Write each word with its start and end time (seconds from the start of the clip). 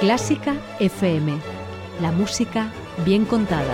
Clásica 0.00 0.56
FM, 0.78 1.38
la 2.00 2.10
música 2.10 2.72
bien 3.04 3.26
contada. 3.26 3.70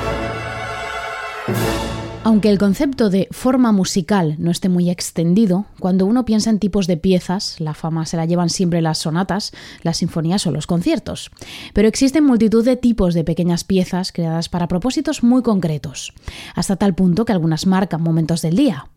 Aunque 2.25 2.51
el 2.51 2.59
concepto 2.59 3.11
de 3.11 3.29
forma 3.31 3.71
musical 3.71 4.35
no 4.41 4.51
esté 4.51 4.69
muy 4.69 4.91
extendido, 4.91 5.67
cuando 5.79 6.05
uno 6.05 6.25
piensa 6.25 6.51
en 6.51 6.59
tipos 6.59 6.89
de 6.89 6.97
piezas, 6.97 7.61
la 7.61 7.75
fama 7.75 8.07
se 8.07 8.17
la 8.17 8.27
llevan 8.27 8.51
siempre 8.51 8.83
las 8.83 8.99
sonatas, 8.99 9.53
las 9.85 9.99
sinfonías 9.99 10.45
o 10.49 10.51
los 10.51 10.67
conciertos. 10.67 11.31
Pero 11.73 11.87
existen 11.87 12.25
multitud 12.25 12.65
de 12.65 12.75
tipos 12.75 13.15
de 13.15 13.23
pequeñas 13.23 13.63
piezas 13.63 14.11
creadas 14.11 14.49
para 14.49 14.67
propósitos 14.67 15.23
muy 15.23 15.45
concretos, 15.45 16.13
hasta 16.57 16.75
tal 16.75 16.97
punto 16.97 17.25
que 17.25 17.35
algunas 17.35 17.69
marcan 17.69 18.03
momentos 18.03 18.43
del 18.43 18.57
día. 18.57 18.89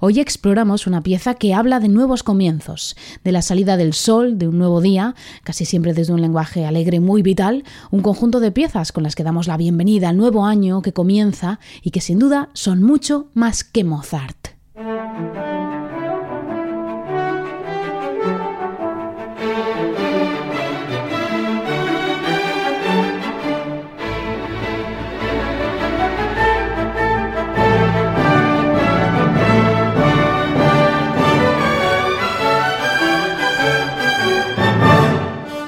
Hoy 0.00 0.20
exploramos 0.20 0.86
una 0.86 1.02
pieza 1.02 1.34
que 1.34 1.54
habla 1.54 1.80
de 1.80 1.88
nuevos 1.88 2.22
comienzos, 2.22 2.96
de 3.24 3.32
la 3.32 3.42
salida 3.42 3.76
del 3.76 3.92
sol, 3.92 4.38
de 4.38 4.48
un 4.48 4.58
nuevo 4.58 4.80
día, 4.80 5.14
casi 5.42 5.64
siempre 5.64 5.94
desde 5.94 6.12
un 6.12 6.20
lenguaje 6.20 6.66
alegre 6.66 7.00
muy 7.00 7.22
vital, 7.22 7.64
un 7.90 8.00
conjunto 8.00 8.40
de 8.40 8.52
piezas 8.52 8.92
con 8.92 9.02
las 9.02 9.14
que 9.14 9.24
damos 9.24 9.46
la 9.46 9.56
bienvenida 9.56 10.08
al 10.08 10.16
nuevo 10.16 10.44
año 10.44 10.82
que 10.82 10.92
comienza 10.92 11.60
y 11.82 11.90
que 11.90 12.00
sin 12.00 12.18
duda 12.18 12.50
son 12.52 12.82
mucho 12.82 13.28
más 13.34 13.64
que 13.64 13.84
Mozart. 13.84 14.48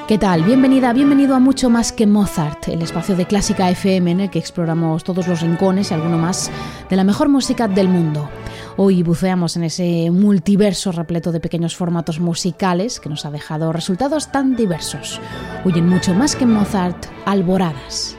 ¿Qué 0.08 0.16
tal? 0.16 0.42
Bienvenida, 0.42 0.94
bienvenido 0.94 1.34
a 1.34 1.38
Mucho 1.38 1.68
Más 1.68 1.92
que 1.92 2.06
Mozart, 2.06 2.68
el 2.68 2.80
espacio 2.80 3.14
de 3.14 3.26
Clásica 3.26 3.68
FM 3.68 4.10
en 4.10 4.20
el 4.20 4.30
que 4.30 4.38
exploramos 4.38 5.04
todos 5.04 5.28
los 5.28 5.42
rincones 5.42 5.90
y 5.90 5.94
alguno 5.94 6.16
más 6.16 6.50
de 6.88 6.96
la 6.96 7.04
mejor 7.04 7.28
música 7.28 7.68
del 7.68 7.90
mundo. 7.90 8.30
Hoy 8.78 9.02
buceamos 9.02 9.58
en 9.58 9.64
ese 9.64 10.10
multiverso 10.10 10.92
repleto 10.92 11.30
de 11.30 11.40
pequeños 11.40 11.76
formatos 11.76 12.20
musicales 12.20 13.00
que 13.00 13.10
nos 13.10 13.26
ha 13.26 13.30
dejado 13.30 13.70
resultados 13.70 14.32
tan 14.32 14.56
diversos. 14.56 15.20
Huyen 15.66 15.86
mucho 15.86 16.14
más 16.14 16.36
que 16.36 16.46
Mozart, 16.46 17.04
alboradas. 17.26 18.17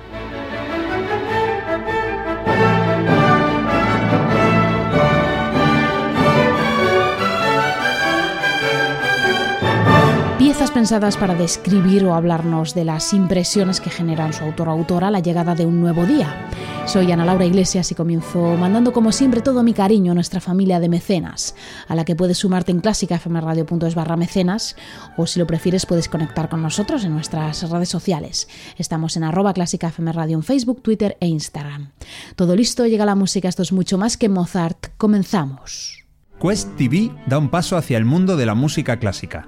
Pensadas 10.72 11.18
para 11.18 11.36
describir 11.36 12.06
o 12.06 12.14
hablarnos 12.14 12.74
de 12.74 12.84
las 12.84 13.14
impresiones 13.14 13.80
que 13.80 13.90
generan 13.90 14.34
su 14.34 14.44
autor 14.44 14.70
o 14.70 14.72
autora 14.72 15.12
la 15.12 15.20
llegada 15.20 15.56
de 15.56 15.66
un 15.66 15.80
nuevo 15.80 16.06
día. 16.06 16.50
Soy 16.86 17.12
Ana 17.12 17.26
Laura 17.26 17.46
Iglesias 17.46 17.92
y 17.92 17.96
comienzo 17.96 18.58
mandando 18.58 18.92
como 18.92 19.12
siempre 19.12 19.42
todo 19.42 19.64
mi 19.64 19.74
cariño 19.74 20.12
a 20.12 20.16
nuestra 20.16 20.40
familia 20.40 20.80
de 20.80 20.90
mecenas, 20.90 21.56
a 21.88 21.96
la 21.96 22.04
que 22.04 22.16
puedes 22.16 22.40
sumarte 22.40 22.72
en 22.72 22.82
clásicafmradio.es 22.82 23.96
barra 23.96 24.18
mecenas 24.18 24.76
o 25.18 25.28
si 25.28 25.40
lo 25.40 25.48
prefieres 25.48 25.86
puedes 25.86 26.10
conectar 26.10 26.50
con 26.50 26.62
nosotros 26.62 27.04
en 27.04 27.14
nuestras 27.14 27.70
redes 27.70 27.90
sociales. 27.90 28.48
Estamos 28.78 29.18
en 29.18 29.24
arroba 29.24 29.54
clásicafmradio 29.54 30.36
en 30.36 30.44
Facebook, 30.44 30.82
Twitter 30.82 31.18
e 31.20 31.28
Instagram. 31.28 31.92
Todo 32.36 32.56
listo, 32.56 32.86
llega 32.86 33.06
la 33.06 33.16
música, 33.16 33.50
esto 33.50 33.64
es 33.64 33.72
mucho 33.72 33.98
más 33.98 34.18
que 34.18 34.30
Mozart. 34.30 34.88
Comenzamos. 34.98 36.06
Quest 36.42 36.76
TV 36.76 37.12
da 37.28 37.38
un 37.38 37.50
paso 37.50 37.78
hacia 37.78 37.98
el 37.98 38.06
mundo 38.06 38.38
de 38.38 38.46
la 38.46 38.56
música 38.56 38.98
clásica 38.98 39.48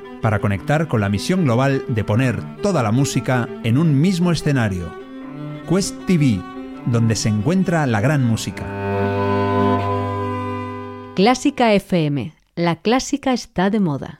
para 0.21 0.39
conectar 0.39 0.87
con 0.87 1.01
la 1.01 1.09
misión 1.09 1.43
global 1.43 1.83
de 1.87 2.03
poner 2.03 2.41
toda 2.61 2.83
la 2.83 2.91
música 2.91 3.49
en 3.63 3.77
un 3.77 3.99
mismo 3.99 4.31
escenario. 4.31 4.93
Quest 5.67 5.95
TV, 6.05 6.39
donde 6.85 7.15
se 7.15 7.29
encuentra 7.29 7.85
la 7.87 8.01
gran 8.01 8.23
música. 8.25 8.63
Clásica 11.15 11.73
FM. 11.73 12.33
La 12.55 12.77
clásica 12.77 13.33
está 13.33 13.69
de 13.69 13.79
moda. 13.79 14.19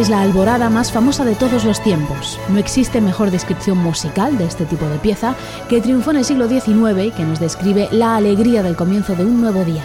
Es 0.00 0.08
la 0.08 0.22
alborada 0.22 0.70
más 0.70 0.90
famosa 0.90 1.26
de 1.26 1.34
todos 1.34 1.64
los 1.64 1.82
tiempos. 1.82 2.40
No 2.48 2.58
existe 2.58 3.02
mejor 3.02 3.30
descripción 3.30 3.76
musical 3.76 4.38
de 4.38 4.46
este 4.46 4.64
tipo 4.64 4.86
de 4.86 4.98
pieza 4.98 5.34
que 5.68 5.82
triunfó 5.82 6.12
en 6.12 6.16
el 6.18 6.24
siglo 6.24 6.48
XIX 6.48 7.04
y 7.04 7.10
que 7.10 7.24
nos 7.24 7.38
describe 7.38 7.86
la 7.92 8.16
alegría 8.16 8.62
del 8.62 8.76
comienzo 8.76 9.14
de 9.14 9.26
un 9.26 9.42
nuevo 9.42 9.62
día. 9.62 9.84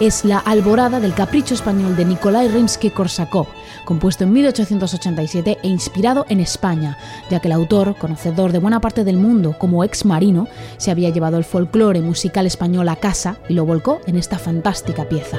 Es 0.00 0.24
la 0.24 0.38
alborada 0.38 1.00
del 1.00 1.12
capricho 1.12 1.54
español 1.54 1.96
de 1.96 2.04
Nikolai 2.04 2.48
Rimsky-Korsakov, 2.48 3.48
compuesto 3.84 4.22
en 4.22 4.32
1887 4.32 5.58
e 5.60 5.68
inspirado 5.68 6.24
en 6.28 6.38
España, 6.38 6.96
ya 7.28 7.40
que 7.40 7.48
el 7.48 7.52
autor, 7.52 7.96
conocedor 7.96 8.52
de 8.52 8.60
buena 8.60 8.80
parte 8.80 9.02
del 9.02 9.16
mundo 9.16 9.56
como 9.58 9.82
ex 9.82 10.04
marino, 10.04 10.46
se 10.76 10.92
había 10.92 11.10
llevado 11.10 11.36
el 11.36 11.44
folclore 11.44 12.00
musical 12.00 12.46
español 12.46 12.88
a 12.88 12.96
casa 12.96 13.38
y 13.48 13.54
lo 13.54 13.66
volcó 13.66 14.00
en 14.06 14.16
esta 14.16 14.38
fantástica 14.38 15.08
pieza. 15.08 15.38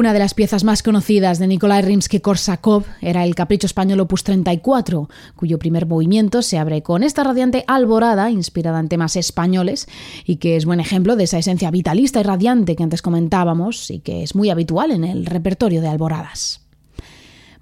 Una 0.00 0.14
de 0.14 0.18
las 0.18 0.32
piezas 0.32 0.64
más 0.64 0.82
conocidas 0.82 1.38
de 1.38 1.46
Nikolai 1.46 1.82
Rimsky-Korsakov 1.82 2.84
era 3.02 3.22
el 3.22 3.34
Capricho 3.34 3.66
Español 3.66 4.00
Opus 4.00 4.24
34, 4.24 5.10
cuyo 5.36 5.58
primer 5.58 5.84
movimiento 5.84 6.40
se 6.40 6.56
abre 6.56 6.82
con 6.82 7.02
esta 7.02 7.22
radiante 7.22 7.64
alborada 7.66 8.30
inspirada 8.30 8.80
en 8.80 8.88
temas 8.88 9.16
españoles 9.16 9.88
y 10.24 10.36
que 10.36 10.56
es 10.56 10.64
buen 10.64 10.80
ejemplo 10.80 11.16
de 11.16 11.24
esa 11.24 11.36
esencia 11.36 11.70
vitalista 11.70 12.18
y 12.18 12.22
radiante 12.22 12.76
que 12.76 12.82
antes 12.82 13.02
comentábamos 13.02 13.90
y 13.90 13.98
que 13.98 14.22
es 14.22 14.34
muy 14.34 14.48
habitual 14.48 14.90
en 14.90 15.04
el 15.04 15.26
repertorio 15.26 15.82
de 15.82 15.88
alboradas. 15.88 16.62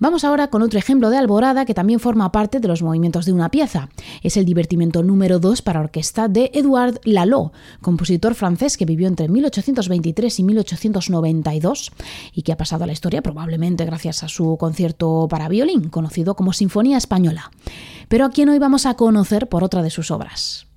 Vamos 0.01 0.23
ahora 0.23 0.49
con 0.49 0.63
otro 0.63 0.79
ejemplo 0.79 1.11
de 1.11 1.17
alborada 1.17 1.65
que 1.65 1.75
también 1.75 1.99
forma 1.99 2.31
parte 2.31 2.61
de 2.61 2.69
los 2.69 2.83
movimientos 2.83 3.27
de 3.27 3.33
una 3.33 3.51
pieza. 3.51 3.89
Es 4.23 4.37
el 4.37 4.45
divertimento 4.45 5.03
número 5.03 5.41
2 5.41 5.61
para 5.63 5.81
orquesta 5.81 6.29
de 6.29 6.53
Edouard 6.55 7.01
Lalo, 7.03 7.53
compositor 7.81 8.37
francés 8.37 8.77
que 8.77 8.85
vivió 8.85 9.09
entre 9.09 9.29
1823 9.29 10.39
y 10.39 10.43
1892 10.45 11.91
y 12.33 12.43
que 12.43 12.53
ha 12.53 12.57
pasado 12.57 12.85
a 12.85 12.87
la 12.87 12.93
historia 12.93 13.23
probablemente 13.23 13.85
gracias 13.85 14.23
a 14.23 14.29
su 14.29 14.57
concierto 14.57 15.27
para 15.29 15.49
violín, 15.49 15.89
conocido 15.89 16.37
como 16.37 16.53
Sinfonía 16.53 16.97
Española. 16.97 17.51
Pero 18.07 18.25
a 18.25 18.31
quien 18.31 18.51
hoy 18.51 18.61
vamos 18.61 18.87
a 18.87 18.95
conocer 18.95 19.49
por 19.49 19.65
otra 19.65 19.83
de 19.83 19.91
sus 19.91 20.13
obras. 20.13 20.68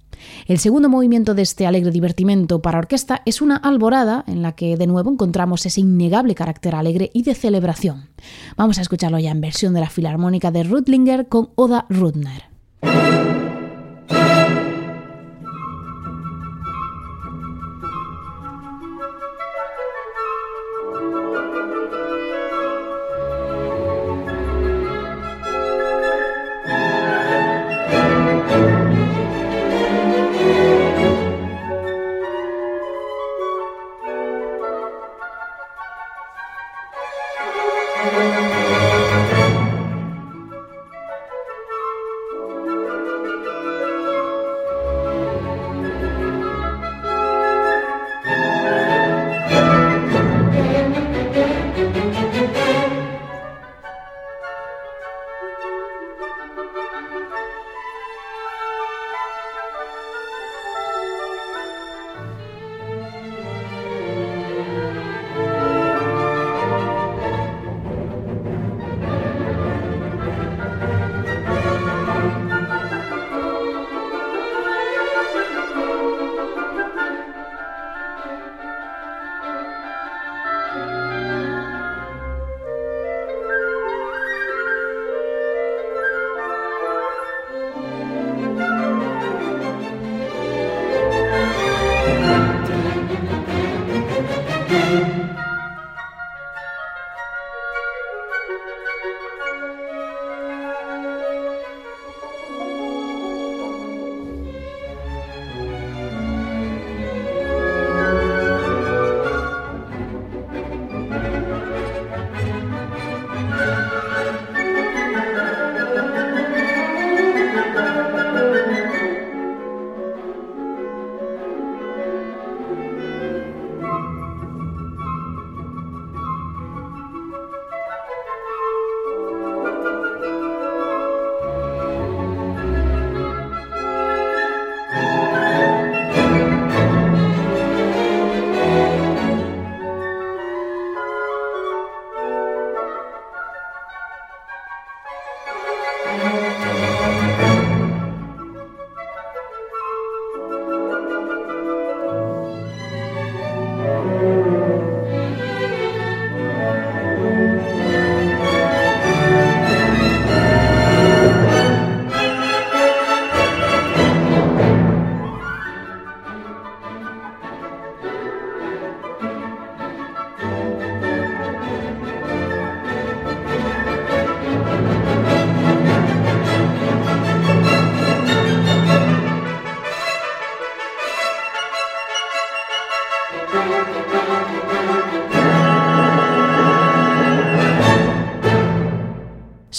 El 0.45 0.59
segundo 0.59 0.89
movimiento 0.89 1.33
de 1.33 1.41
este 1.41 1.65
alegre 1.65 1.91
divertimento 1.91 2.62
para 2.62 2.79
orquesta 2.79 3.21
es 3.25 3.41
una 3.41 3.57
alborada 3.57 4.23
en 4.27 4.41
la 4.41 4.53
que 4.53 4.77
de 4.77 4.88
nuevo 4.88 5.12
encontramos 5.12 5.65
ese 5.65 5.81
innegable 5.81 6.35
carácter 6.35 6.75
alegre 6.75 7.09
y 7.13 7.23
de 7.23 7.35
celebración. 7.35 8.09
Vamos 8.57 8.77
a 8.77 8.81
escucharlo 8.81 9.19
ya 9.19 9.31
en 9.31 9.41
versión 9.41 9.73
de 9.73 9.81
la 9.81 9.89
Filarmónica 9.89 10.51
de 10.51 10.63
Rudlinger 10.63 11.27
con 11.27 11.50
Oda 11.56 11.85
Rudner. 11.89 12.51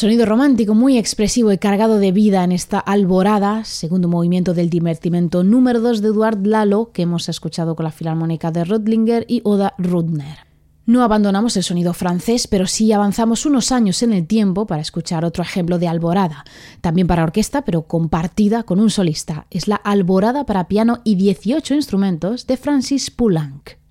Sonido 0.03 0.27
romántico 0.27 0.75
muy 0.75 0.99
expresivo 0.99 1.53
y 1.53 1.59
cargado 1.59 2.01
de 2.01 2.11
vida 2.11 2.43
en 2.43 2.51
esta 2.51 2.81
alborada, 2.81 3.65
segundo 3.65 4.09
movimiento 4.09 4.53
del 4.53 4.69
divertimento 4.69 5.45
número 5.45 5.81
2 5.81 6.03
de 6.03 6.09
Eduard 6.09 6.45
Lalo, 6.45 6.91
que 6.93 7.03
hemos 7.03 7.29
escuchado 7.29 7.77
con 7.77 7.85
la 7.85 7.93
Filarmónica 7.93 8.51
de 8.51 8.65
Rudlinger 8.65 9.25
y 9.29 9.43
Oda 9.45 9.75
Rudner. 9.79 10.39
No 10.87 11.05
abandonamos 11.05 11.57
el 11.57 11.63
sonido 11.63 11.95
francés, 11.95 12.49
pero 12.49 12.67
sí 12.67 12.91
avanzamos 12.91 13.47
unos 13.47 13.71
años 13.71 14.03
en 14.03 14.13
el 14.13 14.27
tiempo 14.27 14.67
para 14.67 14.83
escuchar 14.83 15.25
otro 15.25 15.45
ejemplo 15.45 15.79
de 15.79 15.87
alborada, 15.87 16.45
también 16.81 17.07
para 17.07 17.23
orquesta, 17.23 17.65
pero 17.65 17.83
compartida 17.83 18.65
con 18.65 18.81
un 18.81 18.91
solista. 18.91 19.47
Es 19.51 19.69
la 19.69 19.77
alborada 19.77 20.45
para 20.47 20.67
piano 20.67 21.01
y 21.05 21.15
18 21.15 21.75
instrumentos 21.75 22.49
de 22.49 22.57
Francis 22.57 23.09
Poulenc. 23.09 23.81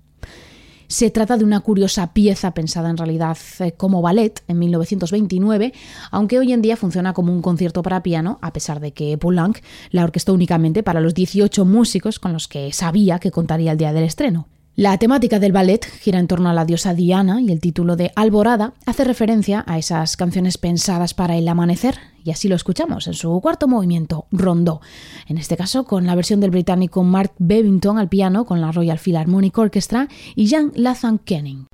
Se 0.92 1.10
trata 1.10 1.38
de 1.38 1.44
una 1.46 1.60
curiosa 1.60 2.12
pieza 2.12 2.52
pensada 2.52 2.90
en 2.90 2.98
realidad 2.98 3.38
eh, 3.60 3.72
como 3.72 4.02
ballet 4.02 4.42
en 4.46 4.58
1929, 4.58 5.72
aunque 6.10 6.38
hoy 6.38 6.52
en 6.52 6.60
día 6.60 6.76
funciona 6.76 7.14
como 7.14 7.32
un 7.32 7.40
concierto 7.40 7.82
para 7.82 8.02
piano, 8.02 8.38
a 8.42 8.52
pesar 8.52 8.78
de 8.78 8.92
que 8.92 9.16
Poulenc 9.16 9.60
la 9.88 10.04
orquestó 10.04 10.34
únicamente 10.34 10.82
para 10.82 11.00
los 11.00 11.14
18 11.14 11.64
músicos 11.64 12.18
con 12.18 12.34
los 12.34 12.46
que 12.46 12.74
sabía 12.74 13.20
que 13.20 13.30
contaría 13.30 13.72
el 13.72 13.78
día 13.78 13.94
del 13.94 14.04
estreno. 14.04 14.48
La 14.74 14.96
temática 14.96 15.38
del 15.38 15.52
ballet 15.52 15.84
gira 15.84 16.18
en 16.18 16.26
torno 16.26 16.48
a 16.48 16.54
la 16.54 16.64
diosa 16.64 16.94
Diana 16.94 17.42
y 17.42 17.52
el 17.52 17.60
título 17.60 17.94
de 17.94 18.10
Alborada 18.16 18.72
hace 18.86 19.04
referencia 19.04 19.62
a 19.66 19.76
esas 19.76 20.16
canciones 20.16 20.56
pensadas 20.56 21.12
para 21.12 21.36
el 21.36 21.46
amanecer, 21.46 21.98
y 22.24 22.30
así 22.30 22.48
lo 22.48 22.56
escuchamos 22.56 23.06
en 23.06 23.12
su 23.12 23.38
cuarto 23.42 23.68
movimiento, 23.68 24.24
Rondó, 24.32 24.80
en 25.28 25.36
este 25.36 25.58
caso 25.58 25.84
con 25.84 26.06
la 26.06 26.14
versión 26.14 26.40
del 26.40 26.52
británico 26.52 27.02
Mark 27.02 27.32
Bevington 27.38 27.98
al 27.98 28.08
piano 28.08 28.46
con 28.46 28.62
la 28.62 28.72
Royal 28.72 28.98
Philharmonic 28.98 29.58
Orchestra 29.58 30.08
y 30.34 30.48
Jan 30.48 30.72
Lathan 30.74 31.18
Kenning. 31.18 31.66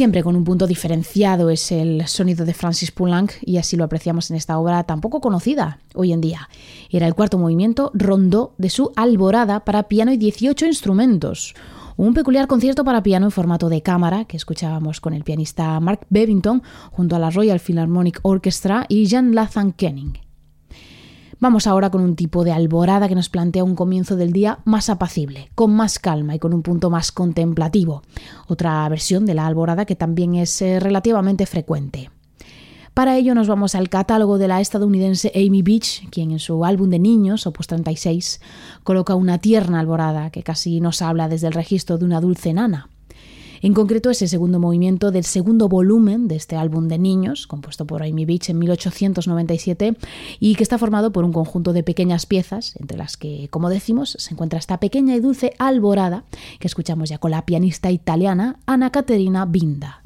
Siempre 0.00 0.22
con 0.22 0.34
un 0.34 0.44
punto 0.44 0.66
diferenciado 0.66 1.50
es 1.50 1.70
el 1.70 2.06
sonido 2.06 2.46
de 2.46 2.54
Francis 2.54 2.90
Poulenc 2.90 3.32
y 3.42 3.58
así 3.58 3.76
lo 3.76 3.84
apreciamos 3.84 4.30
en 4.30 4.38
esta 4.38 4.58
obra 4.58 4.82
tan 4.84 5.02
poco 5.02 5.20
conocida 5.20 5.78
hoy 5.94 6.14
en 6.14 6.22
día. 6.22 6.48
Era 6.88 7.06
el 7.06 7.14
cuarto 7.14 7.36
movimiento 7.36 7.90
rondó 7.92 8.54
de 8.56 8.70
su 8.70 8.92
Alborada 8.96 9.62
para 9.66 9.88
piano 9.88 10.10
y 10.10 10.16
18 10.16 10.64
instrumentos. 10.64 11.54
Un 11.98 12.14
peculiar 12.14 12.46
concierto 12.46 12.82
para 12.82 13.02
piano 13.02 13.26
en 13.26 13.30
formato 13.30 13.68
de 13.68 13.82
cámara 13.82 14.24
que 14.24 14.38
escuchábamos 14.38 15.02
con 15.02 15.12
el 15.12 15.22
pianista 15.22 15.78
Mark 15.80 16.06
Bevington 16.08 16.62
junto 16.92 17.14
a 17.14 17.18
la 17.18 17.28
Royal 17.28 17.60
Philharmonic 17.60 18.20
Orchestra 18.22 18.86
y 18.88 19.06
Jan 19.06 19.34
Lathan 19.34 19.72
Kenning. 19.72 20.29
Vamos 21.40 21.66
ahora 21.66 21.88
con 21.88 22.02
un 22.02 22.16
tipo 22.16 22.44
de 22.44 22.52
alborada 22.52 23.08
que 23.08 23.14
nos 23.14 23.30
plantea 23.30 23.64
un 23.64 23.74
comienzo 23.74 24.14
del 24.14 24.30
día 24.30 24.58
más 24.66 24.90
apacible, 24.90 25.50
con 25.54 25.72
más 25.72 25.98
calma 25.98 26.34
y 26.34 26.38
con 26.38 26.52
un 26.52 26.62
punto 26.62 26.90
más 26.90 27.12
contemplativo. 27.12 28.02
Otra 28.46 28.86
versión 28.90 29.24
de 29.24 29.32
la 29.32 29.46
alborada 29.46 29.86
que 29.86 29.96
también 29.96 30.34
es 30.34 30.60
eh, 30.60 30.78
relativamente 30.80 31.46
frecuente. 31.46 32.10
Para 32.92 33.16
ello 33.16 33.34
nos 33.34 33.48
vamos 33.48 33.74
al 33.74 33.88
catálogo 33.88 34.36
de 34.36 34.48
la 34.48 34.60
estadounidense 34.60 35.32
Amy 35.34 35.62
Beach, 35.62 36.10
quien 36.10 36.30
en 36.30 36.40
su 36.40 36.62
álbum 36.62 36.90
de 36.90 36.98
niños, 36.98 37.46
Opus 37.46 37.68
36, 37.68 38.42
coloca 38.84 39.14
una 39.14 39.38
tierna 39.38 39.80
alborada 39.80 40.28
que 40.28 40.42
casi 40.42 40.82
nos 40.82 41.00
habla 41.00 41.30
desde 41.30 41.46
el 41.46 41.54
registro 41.54 41.96
de 41.96 42.04
una 42.04 42.20
dulce 42.20 42.52
nana. 42.52 42.90
En 43.62 43.74
concreto, 43.74 44.10
ese 44.10 44.26
segundo 44.26 44.58
movimiento 44.58 45.10
del 45.10 45.24
segundo 45.24 45.68
volumen 45.68 46.28
de 46.28 46.36
este 46.36 46.56
álbum 46.56 46.88
de 46.88 46.98
niños, 46.98 47.46
compuesto 47.46 47.86
por 47.86 48.02
Amy 48.02 48.24
Beach 48.24 48.48
en 48.48 48.58
1897, 48.58 49.96
y 50.38 50.54
que 50.54 50.62
está 50.62 50.78
formado 50.78 51.12
por 51.12 51.24
un 51.24 51.32
conjunto 51.32 51.74
de 51.74 51.82
pequeñas 51.82 52.24
piezas, 52.24 52.74
entre 52.80 52.96
las 52.96 53.18
que, 53.18 53.48
como 53.50 53.68
decimos, 53.68 54.16
se 54.18 54.32
encuentra 54.32 54.58
esta 54.58 54.80
pequeña 54.80 55.14
y 55.14 55.20
dulce 55.20 55.52
alborada 55.58 56.24
que 56.58 56.68
escuchamos 56.68 57.10
ya 57.10 57.18
con 57.18 57.32
la 57.32 57.44
pianista 57.44 57.90
italiana 57.90 58.58
Ana 58.66 58.90
Caterina 58.90 59.44
Binda. 59.44 60.00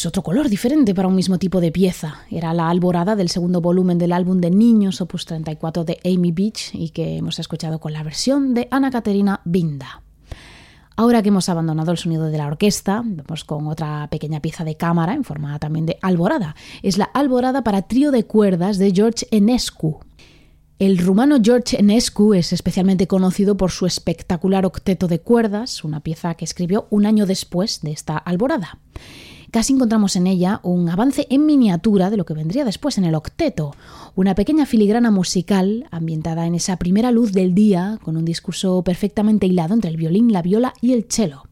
Pues 0.00 0.06
otro 0.06 0.22
color 0.22 0.48
diferente 0.48 0.94
para 0.94 1.08
un 1.08 1.14
mismo 1.14 1.38
tipo 1.38 1.60
de 1.60 1.70
pieza. 1.70 2.20
Era 2.30 2.54
la 2.54 2.70
alborada 2.70 3.16
del 3.16 3.28
segundo 3.28 3.60
volumen 3.60 3.98
del 3.98 4.14
álbum 4.14 4.40
de 4.40 4.50
niños 4.50 5.02
Opus 5.02 5.26
34 5.26 5.84
de 5.84 6.00
Amy 6.06 6.32
Beach 6.32 6.70
y 6.72 6.88
que 6.88 7.18
hemos 7.18 7.38
escuchado 7.38 7.80
con 7.80 7.92
la 7.92 8.02
versión 8.02 8.54
de 8.54 8.66
Ana 8.70 8.90
Caterina 8.90 9.42
Binda. 9.44 10.02
Ahora 10.96 11.20
que 11.22 11.28
hemos 11.28 11.50
abandonado 11.50 11.92
el 11.92 11.98
sonido 11.98 12.30
de 12.30 12.38
la 12.38 12.46
orquesta, 12.46 13.02
vamos 13.04 13.44
con 13.44 13.66
otra 13.66 14.08
pequeña 14.10 14.40
pieza 14.40 14.64
de 14.64 14.78
cámara 14.78 15.12
en 15.12 15.22
forma 15.22 15.58
también 15.58 15.84
de 15.84 15.98
alborada. 16.00 16.56
Es 16.82 16.96
la 16.96 17.04
alborada 17.04 17.62
para 17.62 17.82
trío 17.82 18.10
de 18.10 18.24
cuerdas 18.24 18.78
de 18.78 18.92
George 18.94 19.26
Enescu. 19.30 20.00
El 20.78 20.96
rumano 20.96 21.36
George 21.42 21.78
Enescu 21.78 22.32
es 22.32 22.54
especialmente 22.54 23.06
conocido 23.06 23.58
por 23.58 23.70
su 23.70 23.84
espectacular 23.84 24.64
octeto 24.64 25.08
de 25.08 25.20
cuerdas, 25.20 25.84
una 25.84 26.00
pieza 26.00 26.36
que 26.36 26.46
escribió 26.46 26.86
un 26.88 27.04
año 27.04 27.26
después 27.26 27.82
de 27.82 27.92
esta 27.92 28.16
alborada 28.16 28.78
casi 29.50 29.72
encontramos 29.72 30.16
en 30.16 30.26
ella 30.26 30.60
un 30.62 30.88
avance 30.88 31.26
en 31.30 31.46
miniatura 31.46 32.10
de 32.10 32.16
lo 32.16 32.24
que 32.24 32.34
vendría 32.34 32.64
después 32.64 32.98
en 32.98 33.04
el 33.04 33.14
octeto, 33.14 33.74
una 34.14 34.34
pequeña 34.34 34.66
filigrana 34.66 35.10
musical 35.10 35.86
ambientada 35.90 36.46
en 36.46 36.54
esa 36.54 36.76
primera 36.76 37.10
luz 37.10 37.32
del 37.32 37.54
día, 37.54 37.98
con 38.02 38.16
un 38.16 38.24
discurso 38.24 38.82
perfectamente 38.82 39.46
hilado 39.46 39.74
entre 39.74 39.90
el 39.90 39.96
violín, 39.96 40.32
la 40.32 40.42
viola 40.42 40.74
y 40.80 40.92
el 40.92 41.06
cello. 41.08 41.44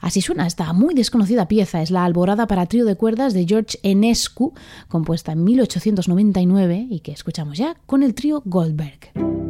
Así 0.00 0.20
suena 0.20 0.48
esta 0.48 0.72
muy 0.72 0.94
desconocida 0.94 1.46
pieza, 1.46 1.80
es 1.80 1.92
la 1.92 2.04
Alborada 2.04 2.48
para 2.48 2.66
trío 2.66 2.84
de 2.84 2.96
cuerdas 2.96 3.34
de 3.34 3.46
George 3.46 3.78
Enescu, 3.84 4.52
compuesta 4.88 5.32
en 5.32 5.44
1899 5.44 6.88
y 6.90 7.00
que 7.00 7.12
escuchamos 7.12 7.56
ya 7.56 7.76
con 7.86 8.02
el 8.02 8.14
trío 8.14 8.42
Goldberg. 8.44 9.41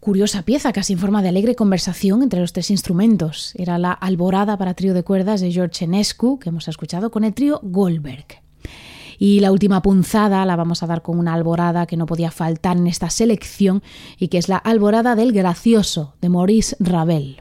Curiosa 0.00 0.42
pieza, 0.42 0.72
casi 0.72 0.92
en 0.92 0.98
forma 0.98 1.22
de 1.22 1.28
alegre 1.28 1.54
conversación 1.54 2.22
entre 2.22 2.40
los 2.40 2.52
tres 2.52 2.70
instrumentos. 2.70 3.52
Era 3.56 3.78
la 3.78 3.92
Alborada 3.92 4.56
para 4.56 4.74
trío 4.74 4.94
de 4.94 5.02
cuerdas 5.02 5.40
de 5.40 5.52
George 5.52 5.84
Enescu, 5.84 6.38
que 6.38 6.50
hemos 6.50 6.68
escuchado 6.68 7.10
con 7.10 7.24
el 7.24 7.34
trío 7.34 7.60
Goldberg. 7.62 8.42
Y 9.18 9.40
la 9.40 9.50
última 9.50 9.82
punzada 9.82 10.44
la 10.44 10.56
vamos 10.56 10.82
a 10.82 10.86
dar 10.86 11.02
con 11.02 11.18
una 11.18 11.34
alborada 11.34 11.86
que 11.86 11.96
no 11.96 12.06
podía 12.06 12.30
faltar 12.30 12.76
en 12.76 12.86
esta 12.86 13.10
selección 13.10 13.82
y 14.18 14.28
que 14.28 14.38
es 14.38 14.48
la 14.48 14.58
Alborada 14.58 15.14
del 15.14 15.32
Gracioso 15.32 16.14
de 16.20 16.28
Maurice 16.28 16.76
Ravel. 16.80 17.38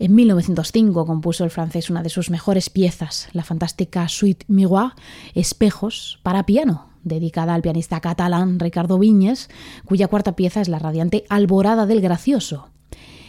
En 0.00 0.14
1905 0.14 1.06
compuso 1.06 1.44
el 1.44 1.50
francés 1.50 1.88
una 1.88 2.02
de 2.02 2.08
sus 2.08 2.28
mejores 2.28 2.68
piezas, 2.68 3.28
la 3.32 3.44
fantástica 3.44 4.08
Suite 4.08 4.44
Miroir, 4.48 4.90
Espejos, 5.34 6.18
para 6.24 6.44
piano, 6.44 6.88
dedicada 7.04 7.54
al 7.54 7.62
pianista 7.62 8.00
catalán 8.00 8.58
Ricardo 8.58 8.98
Viñes, 8.98 9.48
cuya 9.84 10.08
cuarta 10.08 10.36
pieza 10.36 10.60
es 10.60 10.68
la 10.68 10.78
radiante 10.78 11.24
Alborada 11.28 11.86
del 11.86 12.00
Gracioso. 12.00 12.70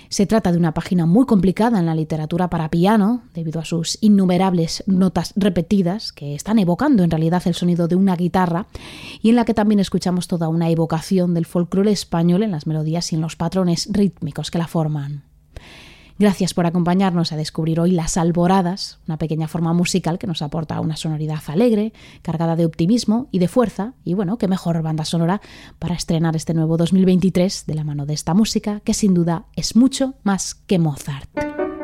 Se 0.09 0.25
trata 0.25 0.51
de 0.51 0.57
una 0.57 0.73
página 0.73 1.05
muy 1.05 1.25
complicada 1.25 1.79
en 1.79 1.85
la 1.85 1.95
literatura 1.95 2.49
para 2.49 2.69
piano, 2.69 3.23
debido 3.33 3.59
a 3.59 3.65
sus 3.65 3.97
innumerables 4.01 4.83
notas 4.87 5.33
repetidas, 5.35 6.11
que 6.11 6.35
están 6.35 6.59
evocando 6.59 7.03
en 7.03 7.11
realidad 7.11 7.43
el 7.45 7.55
sonido 7.55 7.87
de 7.87 7.95
una 7.95 8.15
guitarra, 8.15 8.67
y 9.21 9.29
en 9.29 9.35
la 9.35 9.45
que 9.45 9.53
también 9.53 9.79
escuchamos 9.79 10.27
toda 10.27 10.47
una 10.47 10.69
evocación 10.69 11.33
del 11.33 11.45
folclore 11.45 11.91
español 11.91 12.43
en 12.43 12.51
las 12.51 12.67
melodías 12.67 13.11
y 13.11 13.15
en 13.15 13.21
los 13.21 13.35
patrones 13.35 13.89
rítmicos 13.91 14.51
que 14.51 14.59
la 14.59 14.67
forman. 14.67 15.23
Gracias 16.17 16.53
por 16.53 16.65
acompañarnos 16.65 17.33
a 17.33 17.35
descubrir 17.35 17.79
hoy 17.81 17.91
Las 17.91 18.15
Alboradas, 18.15 18.99
una 19.05 19.17
pequeña 19.17 19.49
forma 19.49 19.73
musical 19.73 20.17
que 20.17 20.27
nos 20.27 20.41
aporta 20.41 20.79
una 20.79 20.95
sonoridad 20.95 21.41
alegre, 21.47 21.91
cargada 22.21 22.55
de 22.55 22.65
optimismo 22.65 23.27
y 23.31 23.39
de 23.39 23.49
fuerza, 23.49 23.95
y 24.05 24.13
bueno, 24.13 24.37
qué 24.37 24.47
mejor 24.47 24.81
banda 24.81 25.03
sonora 25.03 25.41
para 25.77 25.95
estrenar 25.95 26.37
este 26.37 26.53
nuevo 26.53 26.77
2023 26.77 27.65
de 27.67 27.75
la 27.75 27.83
mano 27.83 28.05
de 28.05 28.13
esta 28.13 28.33
música 28.33 28.79
que 28.79 28.93
sin 28.93 29.13
duda 29.13 29.47
es 29.57 29.75
mucho 29.75 30.13
más 30.23 30.55
que 30.55 30.79
Mozart. 30.79 31.74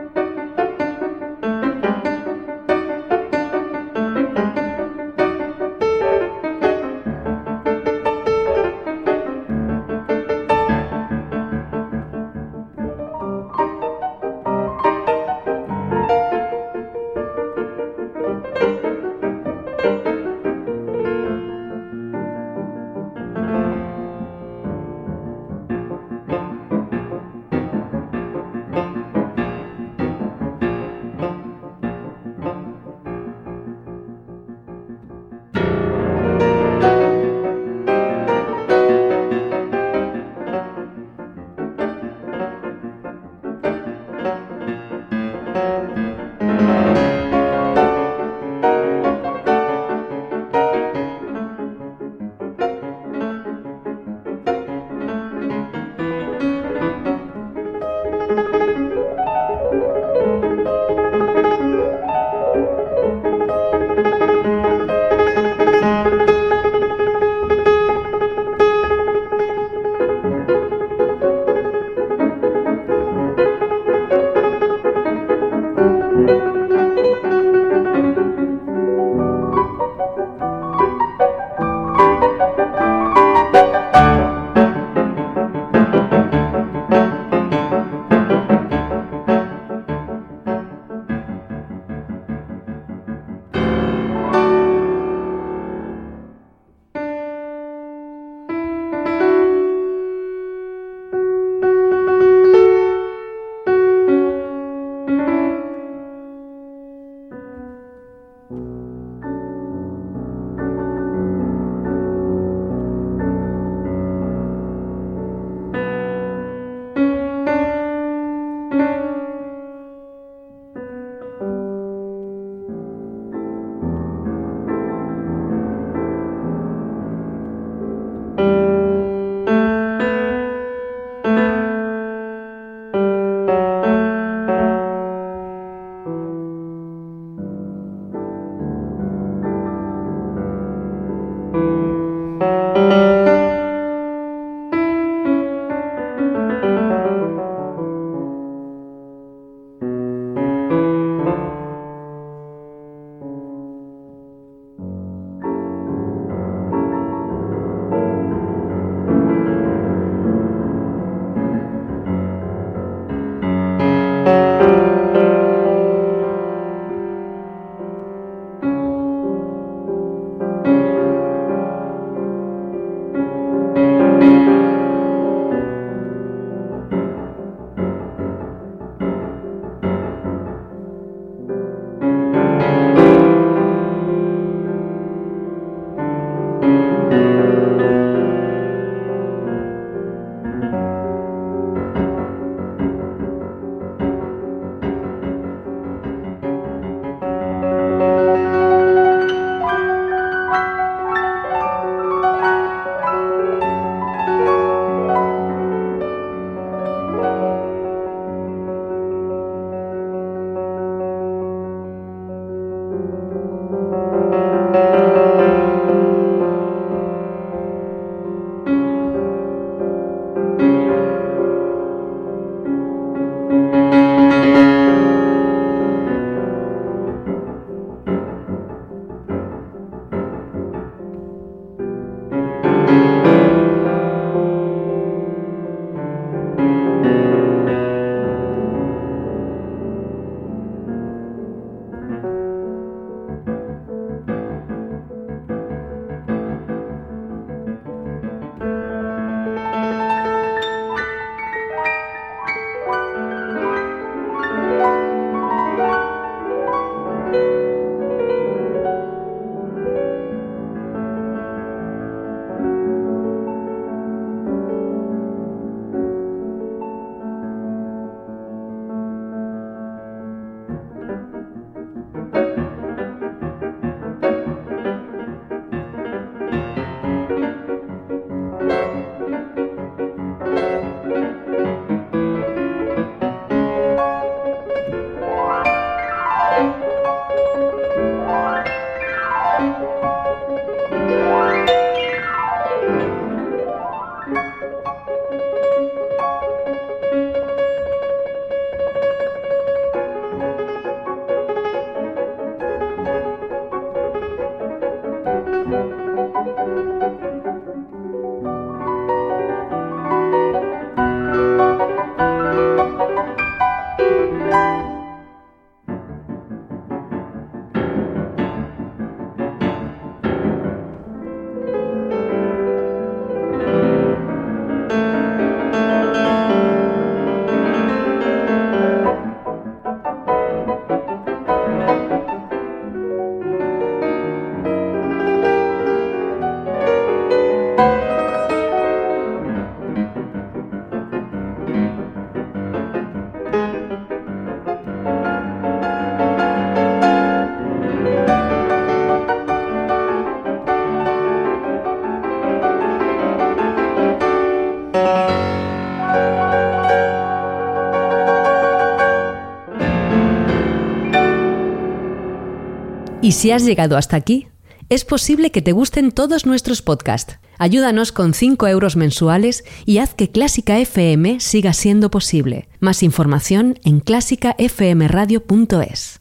Y 363.31 363.33
si 363.33 363.51
has 363.51 363.63
llegado 363.63 363.95
hasta 363.95 364.17
aquí, 364.17 364.49
es 364.89 365.05
posible 365.05 365.51
que 365.51 365.61
te 365.61 365.71
gusten 365.71 366.11
todos 366.11 366.45
nuestros 366.45 366.81
podcasts. 366.81 367.39
Ayúdanos 367.57 368.11
con 368.11 368.33
5 368.33 368.67
euros 368.67 368.97
mensuales 368.97 369.63
y 369.85 369.99
haz 369.99 370.13
que 370.13 370.31
Clásica 370.31 370.77
FM 370.79 371.39
siga 371.39 371.71
siendo 371.71 372.11
posible. 372.11 372.67
Más 372.81 373.03
información 373.03 373.79
en 373.85 374.01
clásicafmradio.es. 374.01 376.19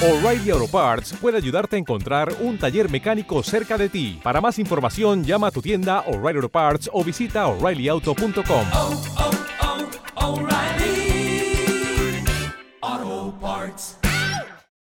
O'Reilly 0.00 0.48
Auto 0.48 0.68
Parts 0.68 1.12
puede 1.20 1.36
ayudarte 1.36 1.76
a 1.76 1.78
encontrar 1.78 2.34
un 2.40 2.56
taller 2.56 2.88
mecánico 2.88 3.42
cerca 3.42 3.76
de 3.76 3.90
ti. 3.90 4.18
Para 4.22 4.40
más 4.40 4.58
información, 4.58 5.24
llama 5.24 5.48
a 5.48 5.50
tu 5.50 5.60
tienda 5.60 6.04
O'Reilly 6.06 6.38
Auto 6.38 6.48
Parts 6.48 6.88
o 6.90 7.04
visita 7.04 7.48
oreillyauto.com. 7.48 8.64